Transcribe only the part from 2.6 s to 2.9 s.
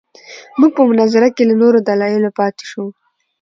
شوو.